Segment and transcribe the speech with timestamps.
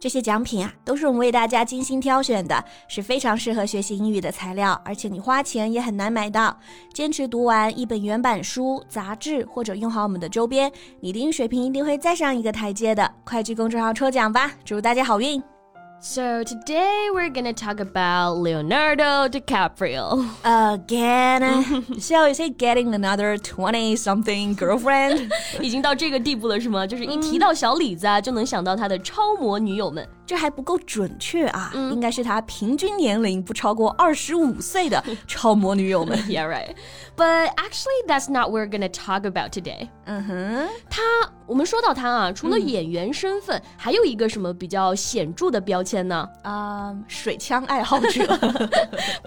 [0.00, 6.56] 这些奖品啊，都是我们为大家精心挑选的，是非常适合学习英语的材料，而且你花钱也很难买到。
[6.92, 13.12] 坚持读完一本原版书、杂志，或者用好我们的周边，你的英语水平一定会再上一个台阶的。
[13.24, 15.42] 快去公众号抽奖吧，祝大家好运
[15.99, 20.25] ！So today we're gonna talk about Leonardo DiCaprio.
[20.43, 25.29] Again, shall we say getting another twenty-something girlfriend？
[25.61, 26.85] 已经到这个地步了是吗？
[26.85, 30.05] 就是一提到小李子啊，就能想到他的超模女友们。
[30.27, 36.17] 这还不够准确啊，嗯、应该是他平均年龄不超过二十五岁的超模女友们。
[36.29, 36.73] yeah, right.
[37.15, 39.89] But actually, that's not what we're gonna talk about today.
[40.05, 41.01] 嗯哼，他，
[41.45, 46.27] 我们说到他啊，除了演员身份，还有一个什么比较显着的标签呢？
[46.43, 48.25] 啊，水枪爱好者，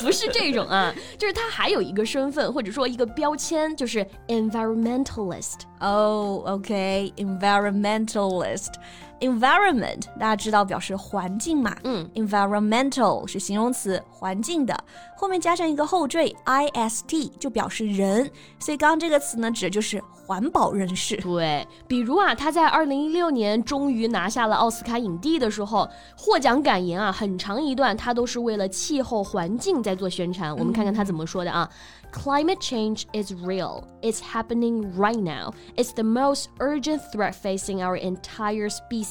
[0.00, 5.58] 不是这种啊，就是他还有一个身份或者说一个标签，就是 environmentalist。
[5.80, 8.72] 哦，OK，environmentalist。
[9.19, 14.77] Environment 大家知道表示环境嘛，嗯，environmental 是形容词，环境的，
[15.17, 17.05] 后面加上一个后缀 ist
[17.39, 21.15] 就表示人，所以刚刚这个词呢指的就是环保人士。
[21.17, 30.55] 对，比如啊，他在二零一六年终于拿下了奥斯卡影帝的时候，获奖感言啊，很长一段他都是为了气候环境在做宣传。
[30.55, 31.69] 我们看看他怎么说的啊。
[32.11, 33.83] Climate change is real.
[34.01, 35.53] It's happening right now.
[35.75, 39.08] It's the most urgent threat facing our entire species,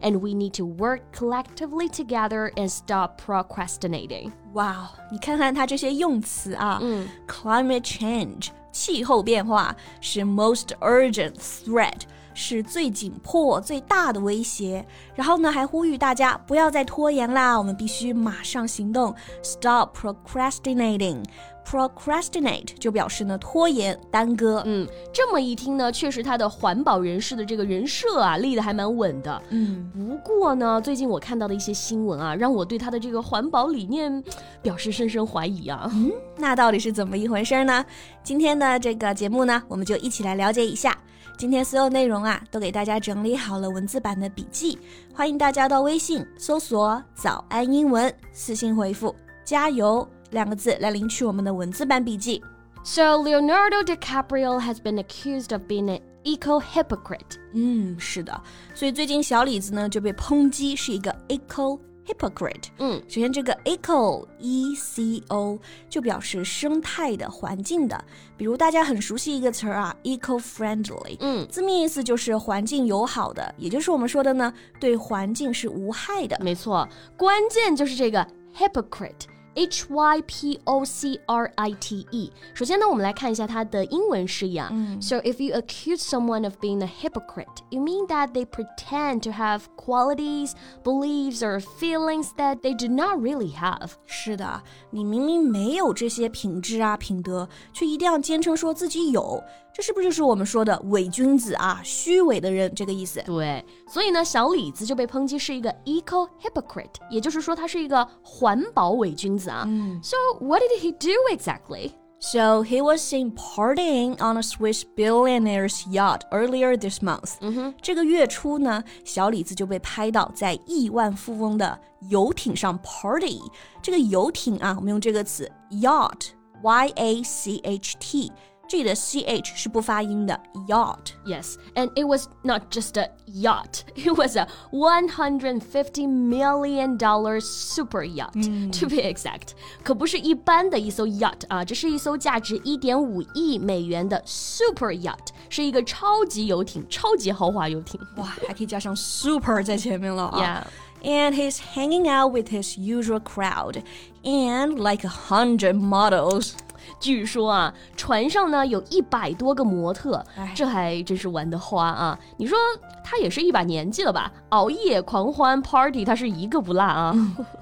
[0.00, 4.32] and we need to work collectively together and stop procrastinating.
[4.52, 12.02] Wow，你看看它这些用词啊，嗯，climate change 气候变化是 most urgent threat。
[12.34, 14.86] 是最紧迫、最大的威胁。
[15.14, 21.22] 然后呢，还呼吁大家不要再拖延啦，我们必须马上行动，stop procrastinating。
[21.67, 24.63] Procrastinate 就表示呢拖延、耽搁。
[24.65, 29.41] 嗯，这么一听呢，确实他的环保人士的这个人设啊立得还蛮稳的。
[29.49, 34.23] 嗯，不过呢，最近我看到的一些新闻啊，让我对他的这个环保理念
[34.61, 35.89] 表示深深怀疑啊。
[35.93, 37.85] 嗯，那到底是怎么一回事呢？
[38.23, 40.97] 今天的这个节目呢，我们就一起来了解一下。
[41.37, 44.79] 今天所有内容啊，都给大家整理好了文字版的笔记，
[45.13, 49.13] 欢迎大家到微信搜索“早安英文”，私信回复
[49.45, 52.42] “加油”两个字来领取我们的文字版笔记。
[52.84, 57.38] So Leonardo DiCaprio has been accused of being an eco hypocrite.
[57.52, 58.42] 嗯，是的，
[58.74, 62.64] 所以最近小李子呢就被抨击是一个 eco hypocrite。
[62.78, 65.56] 嗯，首先这个 eco e c o
[65.88, 68.04] 就表示生态的、环境的，
[68.36, 71.16] 比如大家很熟悉一个词儿啊，eco friendly。
[71.20, 76.36] 嗯，字面意思就是环境友好的，也就是我们说的呢，对环境是无害的。
[76.40, 79.26] 没错，关键就是这个 hypocrite。
[79.56, 82.32] H Y P O C R I T E。
[82.54, 84.72] 首先呢，我们来看一下它的英文释义啊。
[85.00, 89.64] So if you accuse someone of being a hypocrite, you mean that they pretend to have
[89.76, 90.52] qualities,
[90.82, 93.90] beliefs, or feelings that they do not really have.
[94.06, 99.42] 是的，你明明没有这些品质啊、品德，却一定要坚称说自己有，
[99.76, 103.22] 这是不是就是我们说的伪君子啊、虚伪的人这个意思？
[103.24, 109.66] 对，所以呢，小李子就被抨击是一个 eco hypocrite，也就是说他是一个环保伪君子啊。
[110.02, 111.92] So what did he do exactly?
[112.24, 117.32] So he was seen partying on a Swiss billionaire's yacht earlier this month。
[117.40, 121.76] 嗯哼，这个月初呢，小李子就被拍到在亿万富翁的
[122.10, 123.40] 游艇上 party。
[123.82, 128.30] 这个游艇啊，我们用这个词 yacht，y a c h t。
[128.68, 131.12] 这里的 ch 是不发音的，yacht。
[131.26, 133.82] Yes, and it was not just a yacht.
[133.96, 138.32] It was a 150 million dollar super yacht,
[138.80, 139.48] to be exact.
[139.82, 148.00] 可不是一般的一艘 yacht 啊，这是一艘价值1.5亿美元的 super yacht，是一个超级游艇，超级豪华游艇。
[148.16, 150.40] 哇，还可以加上 super 在前面了啊。
[150.40, 150.66] Yeah.
[151.04, 153.82] And he's hanging out with his usual crowd
[154.22, 156.52] and like a hundred models.
[156.99, 162.17] 据说啊，船上呢有一百多个模特哎，这还真是玩得花啊！
[162.37, 162.57] 你说
[163.03, 164.31] 他也是一把年纪了吧？
[164.49, 167.13] 熬夜狂欢 party，他是一个不落啊！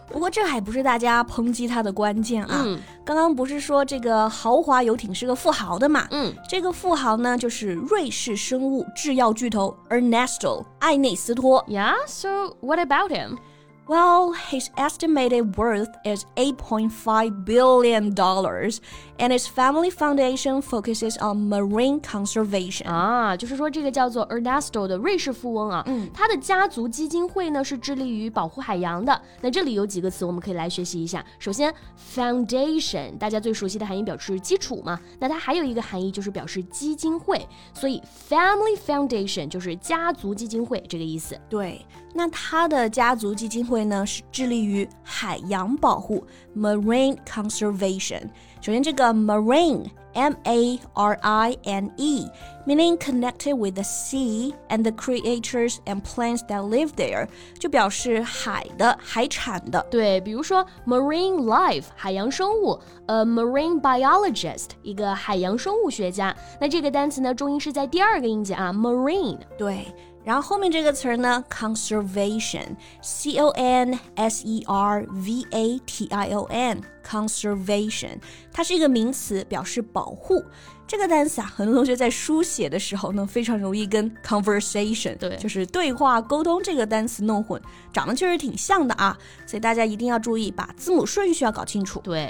[0.08, 2.64] 不过这还不是大家抨击他的关键啊。
[2.66, 6.08] 嗯刚刚不是说这个豪华游艇是个富豪的嘛？
[6.10, 11.64] 嗯，这个富豪呢就是瑞士生物制药巨头 Ernesto 艾内斯托。
[11.68, 13.38] Yeah, so what about him?
[13.87, 22.87] Well, his estimated worth is $8.5 billion, and his family foundation focuses on marine conservation.
[22.87, 29.21] 啊，就是说这个叫做 Ernesto 的瑞士富翁啊，嗯，他的家族基金会呢是致力于保护海洋的。
[29.41, 31.27] 那这里有几个词我们可以来学习一下。
[31.41, 31.75] 首先，
[32.15, 37.45] foundation，大家最熟悉的含义表示基础嘛，那它还有一个含义就是表示基金会，
[37.75, 41.37] 所以 family foundation 就是家族基金会这个意思。
[41.49, 43.71] 对， 那他的家族基金会。
[43.71, 46.27] 会呢是致力于海洋保护
[46.57, 48.23] （marine conservation）。
[48.61, 52.27] 首先，这个 marine M A R I N E
[52.67, 57.29] meaning connected with the sea and the creatures and plants that live there，
[57.61, 59.87] 就表示海的、海产的。
[59.89, 62.77] 对，比如说 marine life 海洋生物，
[63.07, 66.37] a marine biologist 一个海洋生物学家。
[66.61, 69.39] 那这个单词呢，重音是在第二个音节啊，marine。
[69.57, 69.87] 对。
[70.26, 78.18] 然后后面这个词儿呢，conservation，c o n s e r v a t i o n，conservation，
[78.52, 80.44] 它是一个名词，表示保护。
[80.88, 87.60] 这个单词啊，很多同学在书写的时候呢，非常容易跟 conversation，对，就是对话沟通这个单词弄混，
[87.92, 89.18] 长得确实挺像的啊，
[89.48, 92.00] 所以大家一定要注意，把字母顺序要搞清楚。
[92.02, 92.26] 对，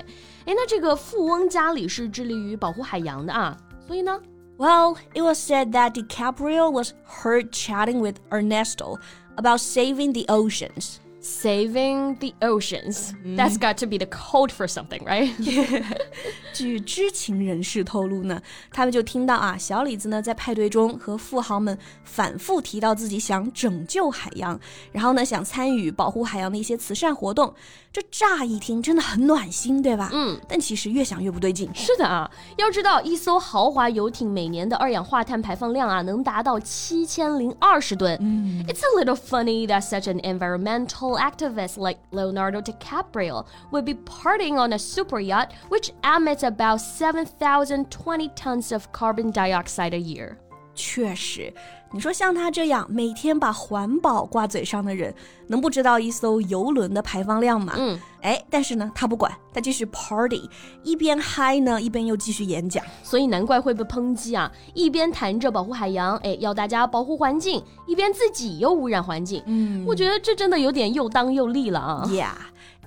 [0.45, 3.57] 哎，那这个富翁家里是致力于保护海洋的啊，
[3.88, 4.18] 所以呢
[4.57, 8.98] ？Well, it was said that DiCaprio was heard chatting with Ernesto
[9.38, 13.12] about saving the oceans Saving the oceans.
[13.22, 13.37] Mm.
[13.37, 15.31] That's got to be the code for something, right?
[16.55, 18.40] 据知情人士透露呢，
[18.72, 24.58] 他们就听到啊，小李子呢在派对中和富豪们反复提到自己想拯救海洋，
[24.93, 27.55] 然后呢想参与保护海洋的一些慈善活动。
[27.93, 30.11] 这乍一听真的很暖心，对吧？
[30.12, 31.69] 嗯，但其实越想越不对劲。
[31.75, 38.17] 是的啊，要知道一艘豪华游艇每年的二氧化碳排放量啊，能达到七千零二十吨。
[38.20, 44.73] 嗯，It's a little funny that such an environmental activist like Leonardo DiCaprio would be partying on
[44.73, 50.38] a super yacht which emits about seven thousand twenty tons of carbon dioxide a year.
[50.75, 51.53] 确实，
[51.95, 55.15] 你说像他这样每天把环保挂嘴上的人，
[55.47, 57.74] 能不知道一艘游轮的排放量吗？
[57.77, 60.50] 嗯，哎，但是呢，他不管，他继续 party，
[60.83, 64.51] 一边嗨呢，一边又继续演讲，所以难怪会被抨击啊！
[64.74, 69.42] 一边谈着保护海洋，哎，要大家保护环境，一边自己又污染环境。
[69.45, 72.03] 嗯，我觉得这真的有点又当又立了啊。
[72.07, 72.27] Yeah。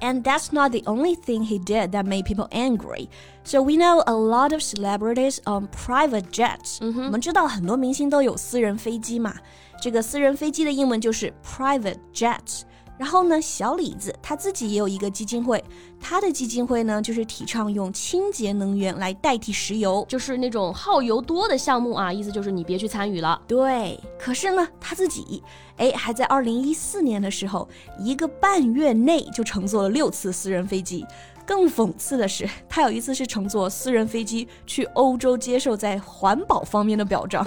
[0.01, 3.07] And that's not the only thing he did that made people angry.
[3.43, 6.79] So we know a lot of celebrities on private jets.
[6.81, 9.33] 嗯哼，我们知道很多明星都有私人飞机嘛。
[9.81, 12.61] 这个私人飞机的英文就是 private jets。
[12.98, 15.62] 然后呢，小李子他自己也有一个基金会，
[16.00, 23.40] 他的基金会呢就是提倡用清洁能源来代替石油，就是那种耗油多的项目啊，意思就是你别去参与了。
[23.46, 25.42] 对，可是呢，他自己
[25.76, 27.68] 哎还在二零一四年的时候，
[28.00, 31.06] 一个半月内就乘坐了六次私人飞机。
[31.48, 37.42] 更讽刺的是，他有一次是乘坐私人飞机去欧洲接受在环保方面的表彰。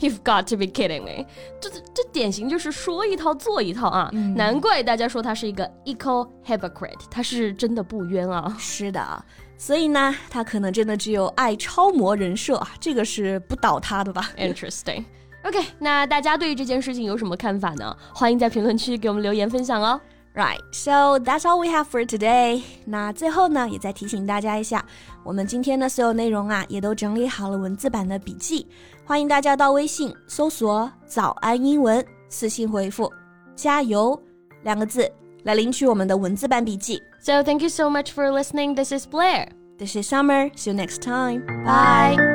[0.00, 1.24] You've got to be kidding me！
[1.60, 4.10] 这这典型就是说一套做一套啊！
[4.34, 8.56] 难怪大家说他是一个 eco hypocrite，他是真的不冤啊！
[8.58, 9.24] 是的，
[9.56, 15.04] 所以呢，他可能真的只有爱超模人设啊，这个是不倒他的吧？Interesting。
[15.46, 17.96] OK，那大家对于这件事情有什么看法呢？
[18.12, 20.00] 欢迎在评论区给我们留言分享哦。
[20.35, 22.61] Right, so that's all we have for today.
[22.85, 24.85] 那最后呢，也再提醒大家一下，
[25.25, 28.65] 我们今天的所有内容啊，也都整理好了文字版的笔记，
[29.03, 33.11] 欢迎大家到微信搜索“早安英文”，私信回复“
[33.57, 34.17] 加油”
[34.63, 35.11] 两个字
[35.43, 37.01] 来领取我们的文字版笔记。
[37.19, 38.73] So thank you so much for listening.
[38.73, 39.49] This is Blair.
[39.77, 40.49] This is Summer.
[40.55, 41.45] See you next time.
[41.65, 42.34] Bye.